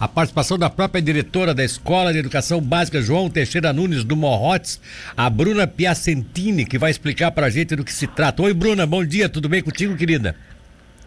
[0.00, 4.80] a participação da própria diretora da Escola de Educação Básica João Teixeira Nunes do Morrotes,
[5.16, 8.42] a Bruna Piacentini, que vai explicar pra gente do que se trata.
[8.42, 10.36] Oi, Bruna, bom dia, tudo bem contigo, querida?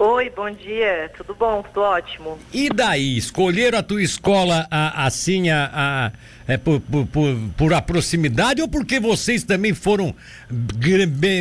[0.04, 1.62] Oi, bom dia, tudo bom?
[1.62, 2.40] Tudo ótimo.
[2.52, 6.12] E daí, escolheram a tua escola assim a, a
[6.48, 10.14] é, por, por, por, a proximidade ou porque vocês também foram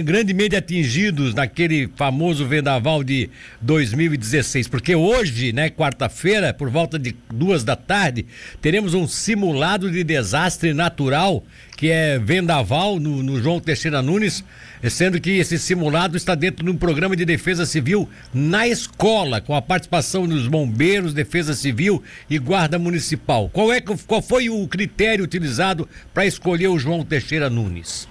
[0.04, 3.30] grandemente atingidos naquele famoso vendaval de
[3.62, 4.68] 2016?
[4.68, 8.26] Porque hoje, né, quarta-feira, por volta de duas da tarde,
[8.60, 11.42] teremos um simulado de desastre natural
[11.80, 14.44] que é vendaval no, no João Teixeira Nunes,
[14.90, 19.56] sendo que esse simulado está dentro de um programa de defesa civil na escola, com
[19.56, 23.48] a participação dos bombeiros, defesa civil e guarda municipal.
[23.48, 28.06] Qual, é, qual foi o critério utilizado para escolher o João Teixeira Nunes?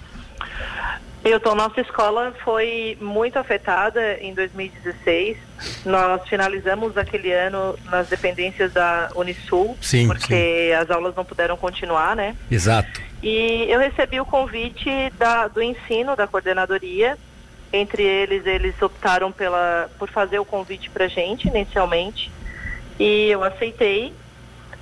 [1.24, 5.36] Então, nossa escola foi muito afetada em 2016.
[5.84, 10.72] Nós finalizamos aquele ano nas dependências da Unisul, sim, porque sim.
[10.72, 12.34] as aulas não puderam continuar, né?
[12.50, 13.09] Exato.
[13.22, 17.18] E eu recebi o convite da, do ensino, da coordenadoria.
[17.72, 22.30] Entre eles, eles optaram pela, por fazer o convite para gente inicialmente.
[22.98, 24.12] E eu aceitei,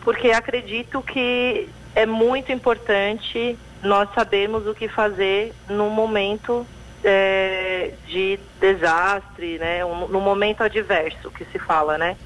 [0.03, 6.67] porque acredito que é muito importante nós sabermos o que fazer no momento
[7.05, 9.85] é, de desastre, né?
[9.85, 12.17] Um, no momento adverso que se fala, né?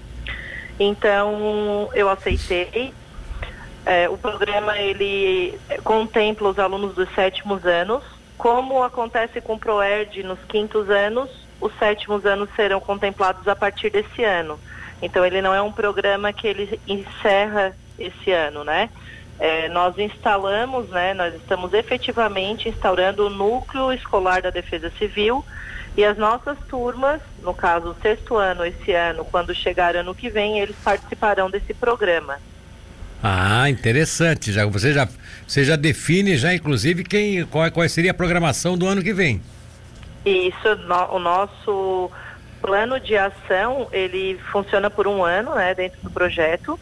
[0.79, 2.95] Então eu aceitei.
[3.85, 8.03] É, o programa ele contempla os alunos dos sétimos anos.
[8.39, 11.31] Como acontece com o ProERD nos quintos anos,
[11.61, 14.59] os sétimos anos serão contemplados a partir desse ano.
[15.01, 18.89] Então ele não é um programa que ele encerra esse ano, né?
[19.39, 25.45] É, nós instalamos, né, nós estamos efetivamente instaurando o núcleo escolar da Defesa Civil
[25.97, 30.29] e as nossas turmas, no caso o sexto ano esse ano, quando chegar ano que
[30.29, 32.39] vem, eles participarão desse programa.
[33.23, 34.53] Ah, interessante.
[34.53, 35.09] Já você já
[35.47, 39.41] você já define já inclusive quem qual, qual seria a programação do ano que vem.
[40.25, 42.11] Isso, no, o nosso
[42.61, 46.79] plano de ação ele funciona por um ano, né, dentro do projeto.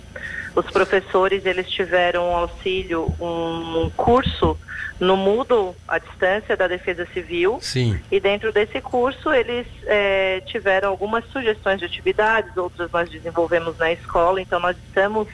[0.55, 4.59] Os professores eles tiveram auxílio um, um curso
[4.99, 7.59] no Moodle à distância da Defesa Civil.
[7.63, 7.99] Sim.
[8.13, 13.93] E dentro desse curso eles é, tiveram algumas sugestões de atividades, outras nós desenvolvemos na
[13.93, 14.41] escola.
[14.41, 15.27] Então nós estamos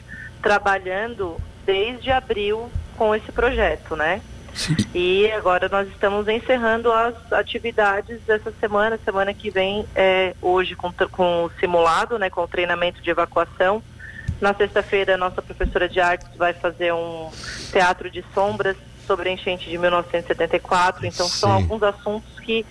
[0.47, 4.21] trabalhando desde abril com esse projeto, né?
[4.53, 4.75] Sim.
[4.95, 10.91] E agora nós estamos encerrando as atividades dessa semana, semana que vem, é, hoje com,
[11.11, 13.83] com o simulado, né, com o treinamento de evacuação
[14.39, 17.29] na sexta-feira, nossa professora de artes vai fazer um
[17.71, 21.05] teatro de sombras sobre a enchente de 1974.
[21.05, 21.39] Então, Sim.
[21.39, 22.65] são alguns assuntos que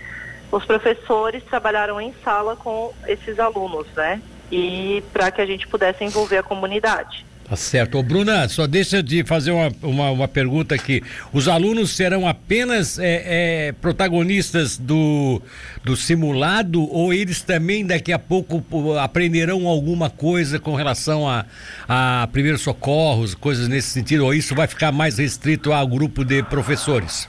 [0.50, 4.22] os professores trabalharam em sala com esses alunos, né?
[4.50, 7.26] E para que a gente pudesse envolver a comunidade.
[7.48, 7.96] Tá certo.
[7.96, 11.00] Ô, Bruna, só deixa de fazer uma, uma, uma pergunta aqui.
[11.32, 15.40] Os alunos serão apenas é, é, protagonistas do,
[15.84, 18.64] do simulado ou eles também daqui a pouco
[19.00, 21.44] aprenderão alguma coisa com relação a,
[21.88, 24.24] a primeiros socorros, coisas nesse sentido?
[24.24, 27.28] Ou isso vai ficar mais restrito ao grupo de professores?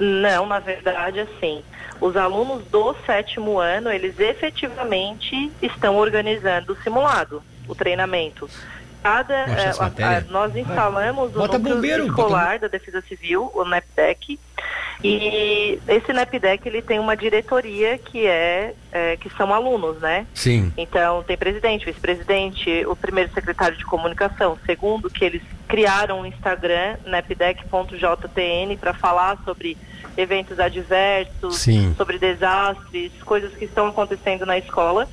[0.00, 1.62] Não, na verdade, assim,
[2.00, 8.50] os alunos do sétimo ano, eles efetivamente estão organizando o simulado, o treinamento
[9.04, 11.44] é, a, a, nós instalamos Vai.
[11.44, 12.58] o núcleo bombeiro, escolar bota...
[12.60, 14.38] da Defesa Civil, o NEPDEC,
[15.04, 20.26] e esse NEPDEC ele tem uma diretoria que é, é, que são alunos, né?
[20.32, 20.72] Sim.
[20.76, 26.96] Então tem presidente, vice-presidente, o primeiro secretário de comunicação, segundo que eles criaram o Instagram
[27.04, 29.76] nepdec.jtn para falar sobre
[30.16, 31.94] eventos adversos, Sim.
[31.96, 35.08] sobre desastres, coisas que estão acontecendo na escola.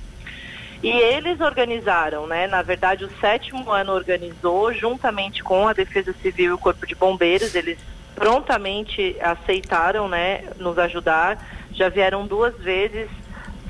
[0.82, 2.48] E eles organizaram, né?
[2.48, 6.96] Na verdade, o sétimo ano organizou, juntamente com a Defesa Civil e o Corpo de
[6.96, 7.78] Bombeiros, eles
[8.16, 11.38] prontamente aceitaram, né, nos ajudar.
[11.74, 13.10] Já vieram duas vezes,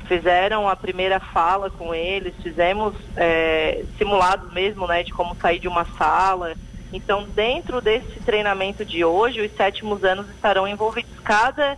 [0.06, 5.68] fizeram a primeira fala com eles, fizemos é, simulados mesmo, né, de como sair de
[5.68, 6.54] uma sala.
[6.92, 11.12] Então, dentro desse treinamento de hoje, os sétimos anos estarão envolvidos.
[11.22, 11.76] Cada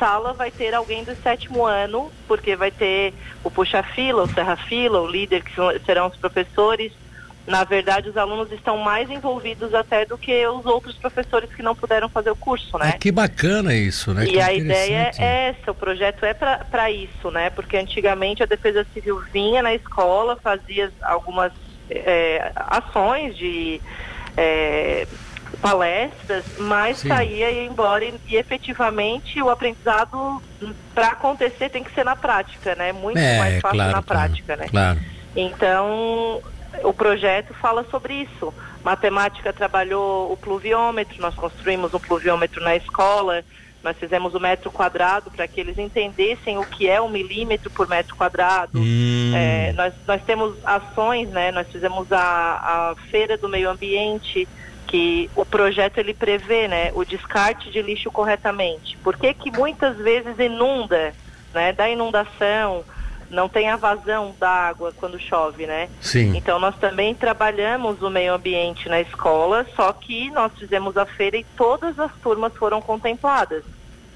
[0.00, 3.12] sala vai ter alguém do sétimo ano, porque vai ter
[3.44, 5.52] o puxa-fila, o serra-fila, o líder, que
[5.84, 6.90] serão os professores.
[7.46, 11.74] Na verdade, os alunos estão mais envolvidos até do que os outros professores que não
[11.74, 12.92] puderam fazer o curso, né?
[12.94, 14.24] Ah, que bacana isso, né?
[14.24, 17.50] E que a ideia é essa, o projeto é para isso, né?
[17.50, 21.52] Porque antigamente a Defesa Civil vinha na escola, fazia algumas
[21.90, 23.80] é, ações de...
[24.36, 25.06] É,
[25.58, 27.08] palestras, mas Sim.
[27.08, 30.42] saía e ia embora e, e efetivamente o aprendizado
[30.94, 32.92] para acontecer tem que ser na prática, né?
[32.92, 34.68] Muito é, mais fácil claro, na prática, claro, né?
[34.68, 35.00] Claro.
[35.36, 36.42] Então,
[36.82, 38.52] o projeto fala sobre isso.
[38.82, 43.44] Matemática trabalhou o pluviômetro, nós construímos um pluviômetro na escola,
[43.82, 47.88] nós fizemos o metro quadrado para que eles entendessem o que é um milímetro por
[47.88, 48.78] metro quadrado.
[48.78, 49.32] Hum.
[49.34, 51.50] É, nós, nós temos ações, né?
[51.50, 54.46] Nós fizemos a, a feira do meio ambiente,
[54.86, 56.90] que o projeto ele prevê, né?
[56.94, 58.96] O descarte de lixo corretamente.
[58.98, 61.14] Por que que muitas vezes inunda,
[61.54, 61.72] né?
[61.72, 62.84] Da inundação,
[63.30, 65.88] não tem a vazão da água quando chove, né?
[66.00, 66.36] Sim.
[66.36, 71.36] Então nós também trabalhamos o meio ambiente na escola, só que nós fizemos a feira
[71.36, 73.62] e todas as turmas foram contempladas.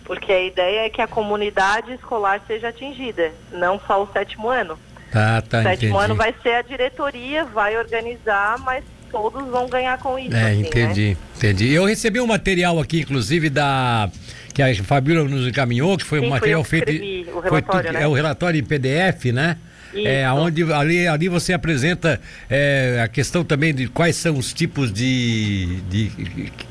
[0.05, 4.79] Porque a ideia é que a comunidade escolar seja atingida, não só o sétimo ano.
[5.11, 6.05] Tá, tá, o sétimo entendi.
[6.05, 8.85] ano vai ser a diretoria, vai organizar, mas
[9.15, 10.35] todos vão ganhar com isso.
[10.37, 11.17] É, assim, entendi, né?
[11.37, 11.71] entendi.
[11.73, 14.11] Eu recebi um material aqui, inclusive, da
[14.53, 16.91] que a Fabíola nos encaminhou, que foi Sim, um material foi feito.
[16.93, 18.03] escrevi o foi relatório, tudo- né?
[18.03, 19.57] É o relatório em PDF, né?
[19.93, 20.09] Isso.
[20.09, 22.21] É, onde ali, ali você apresenta
[22.51, 26.11] é, a questão também de quais são os tipos de, de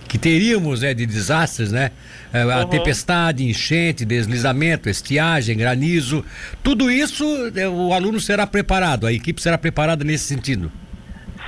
[0.10, 1.92] que teríamos né, de desastres, né?
[2.34, 2.70] É, A Uhum.
[2.70, 6.24] tempestade, enchente, deslizamento, estiagem, granizo,
[6.62, 7.24] tudo isso
[7.56, 10.70] é, o aluno será preparado, a equipe será preparada nesse sentido.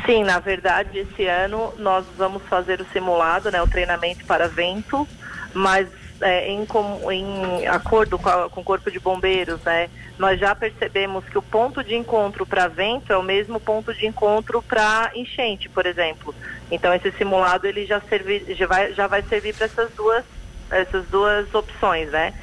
[0.06, 5.08] Sim, na verdade, esse ano nós vamos fazer o simulado, né, o treinamento para vento,
[5.54, 5.88] mas
[6.22, 10.56] é, em, com- em acordo com, a- com o Corpo de Bombeiros, né, nós já
[10.56, 15.12] percebemos que o ponto de encontro para vento é o mesmo ponto de encontro para
[15.14, 16.34] enchente, por exemplo.
[16.72, 20.24] Então, esse simulado ele já, servi, já, vai, já vai servir para essas duas,
[20.72, 22.34] essas duas opções, né?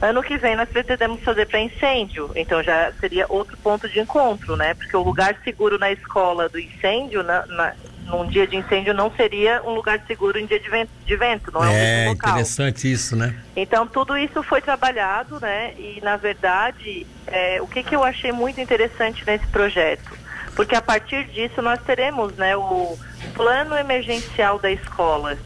[0.00, 4.56] Ano que vem nós pretendemos fazer para incêndio, então já seria outro ponto de encontro,
[4.56, 4.74] né?
[4.74, 7.74] Porque o lugar seguro na escola do incêndio, na, na-
[8.06, 11.50] num dia de incêndio, não seria um lugar seguro em dia de vento, de vento
[11.52, 12.30] não é, é mesmo local.
[12.30, 13.34] interessante isso, né?
[13.56, 15.74] Então tudo isso foi trabalhado, né?
[15.76, 20.16] E na verdade, é, o que, que eu achei muito interessante nesse projeto?
[20.54, 22.96] Porque a partir disso nós teremos, né, o
[23.34, 25.36] plano emergencial da escola.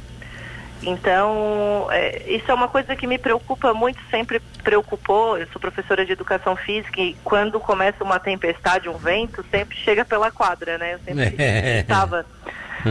[0.82, 5.38] Então, é, isso é uma coisa que me preocupa muito, sempre preocupou.
[5.38, 10.05] Eu sou professora de educação física e quando começa uma tempestade, um vento, sempre chega
[10.05, 10.94] pela quadra, né?
[10.94, 11.81] Eu sempre É.
[11.81, 12.26] estava.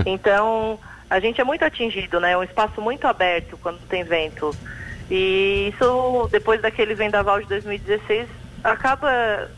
[0.06, 0.80] Então,
[1.10, 2.32] a gente é muito atingido, né?
[2.32, 4.56] É um espaço muito aberto quando tem vento.
[5.10, 8.30] E isso, depois daquele vendaval de 2016,
[8.64, 9.50] acaba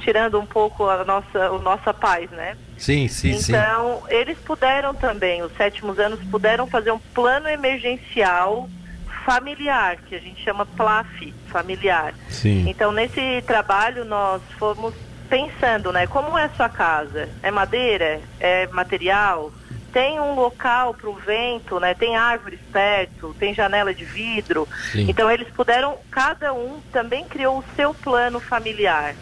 [0.00, 2.56] tirando um pouco a nossa, o nossa paz, né?
[2.78, 3.52] Sim, sim, sim.
[3.52, 8.68] Então, eles puderam também, os sétimos anos puderam fazer um plano emergencial
[9.24, 12.14] familiar, que a gente chama PLAF, familiar.
[12.28, 12.68] Sim.
[12.68, 14.94] Então, nesse trabalho, nós fomos
[15.28, 16.06] pensando, né?
[16.06, 17.28] Como é a sua casa?
[17.42, 18.20] É madeira?
[18.38, 19.50] É material?
[19.92, 21.94] Tem um local para o vento, né?
[21.94, 24.68] Tem árvores perto, tem janela de vidro.
[24.92, 25.06] Sim.
[25.08, 29.14] Então, eles puderam, cada um também criou o seu plano familiar.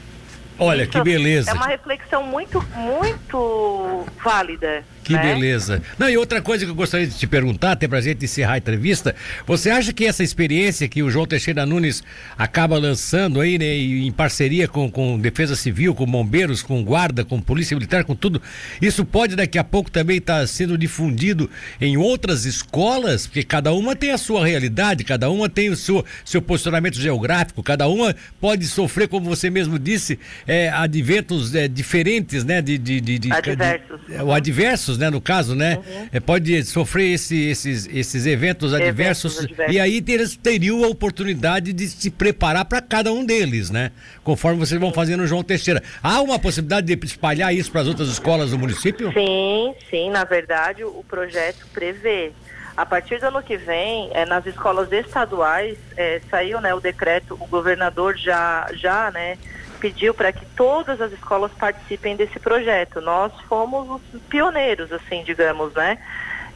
[0.58, 1.50] Olha, Isso que beleza.
[1.50, 4.84] É uma reflexão muito, muito válida.
[5.02, 5.34] Que né?
[5.34, 5.82] beleza.
[5.98, 8.58] Não, e outra coisa que eu gostaria de te perguntar, até pra gente encerrar a
[8.58, 9.14] entrevista,
[9.46, 12.02] você acha que essa experiência que o João Teixeira Nunes
[12.38, 17.40] acaba lançando aí, né, em parceria com, com Defesa Civil, com bombeiros, com guarda, com
[17.40, 18.40] polícia militar, com tudo,
[18.80, 21.50] isso pode daqui a pouco também estar sendo difundido
[21.80, 26.04] em outras escolas, porque cada uma tem a sua realidade, cada uma tem o seu,
[26.24, 32.44] seu posicionamento geográfico, cada uma pode sofrer, como você mesmo disse, é, adventos é, diferentes,
[32.44, 34.00] né, de, de, de, de Adversos.
[34.06, 35.78] de- o adversos, né, no caso, né?
[36.12, 39.74] É, pode sofrer esse- esses, esses eventos adversos, adversos.
[39.74, 43.90] e aí eles teriam a oportunidade de se preparar para cada um deles, né?
[44.24, 45.82] Conforme vocês vão fazendo no João Teixeira.
[46.02, 49.12] Há uma possibilidade de espalhar isso para as outras escolas do município?
[49.12, 52.32] Sim, sim, na verdade o projeto prevê.
[52.74, 57.34] A partir do ano que vem, eh, nas escolas estaduais, eh, saiu né, o decreto,
[57.38, 59.36] o governador já, já né,
[59.82, 63.00] pediu para que todas as escolas participem desse projeto.
[63.00, 65.98] Nós fomos os pioneiros, assim, digamos, né?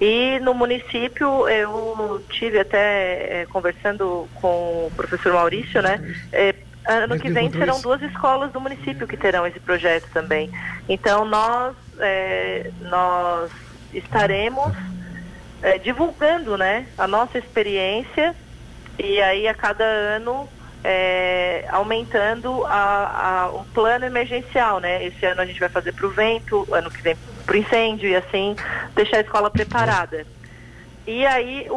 [0.01, 5.99] E no município eu tive até eh, conversando com o professor Maurício, né?
[6.33, 6.55] eh,
[6.87, 10.49] ano que vem serão duas escolas do município que terão esse projeto também.
[10.89, 13.51] Então nós eh, nós
[13.93, 14.73] estaremos
[15.83, 18.37] divulgando, né, a nossa experiência
[18.99, 20.49] e aí a cada ano
[20.85, 25.05] eh, aumentando a- a- o plano emergencial, né?
[25.05, 28.09] Esse ano a gente vai fazer para o vento, ano que vem para o incêndio
[28.09, 28.57] e assim
[28.95, 30.27] deixar a escola preparada.
[31.07, 31.75] E aí o,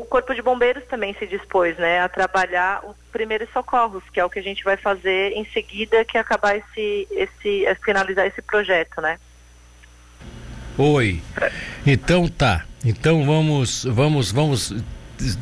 [0.00, 4.24] o Corpo de Bombeiros também se dispôs, né, a trabalhar os primeiros socorros, que é
[4.24, 9.02] o que a gente vai fazer em seguida que acabar esse, esse, finalizar esse projeto,
[9.02, 9.18] né?
[10.78, 11.22] Oi.
[11.86, 12.64] Então tá.
[12.82, 14.74] Então vamos, vamos, vamos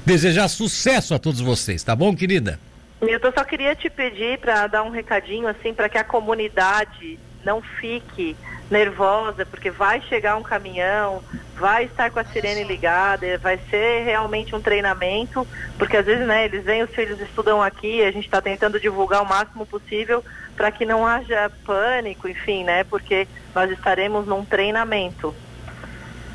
[0.04, 2.58] desejar sucesso a todos vocês, tá bom, querida?
[3.00, 7.62] Milton, só queria te pedir para dar um recadinho assim para que a comunidade não
[7.62, 8.36] fique
[8.70, 11.22] nervosa, porque vai chegar um caminhão,
[11.56, 15.46] vai estar com a sirene ligada, vai ser realmente um treinamento,
[15.76, 19.22] porque às vezes, né, eles vêm, os filhos estudam aqui, a gente está tentando divulgar
[19.22, 20.24] o máximo possível
[20.56, 25.34] para que não haja pânico, enfim, né, porque nós estaremos num treinamento.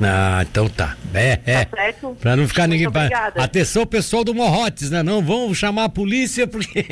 [0.01, 0.95] Ah, então tá.
[1.13, 1.65] É, é.
[1.65, 2.17] Tá certo?
[2.19, 2.91] Pra não ficar Muito ninguém.
[2.91, 3.31] Pra...
[3.43, 5.01] Atenção, pessoal do Morrotes, né?
[5.01, 6.85] Não vão chamar a polícia porque.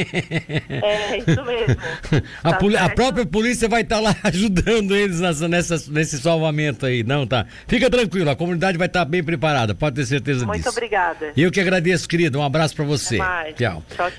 [0.70, 1.78] É, isso mesmo.
[2.44, 6.86] a, Tá poli- a própria polícia vai estar lá ajudando eles nessa, nessa- nesse salvamento
[6.86, 7.04] aí.
[7.04, 7.46] Não, tá.
[7.68, 10.70] Fica tranquilo, a comunidade vai estar bem preparada, pode ter certeza Muito disso.
[10.70, 11.32] obrigada.
[11.36, 12.40] Eu que agradeço, querido.
[12.40, 13.18] Um abraço pra você.
[13.58, 13.84] Tchau.
[13.96, 14.12] Tchau,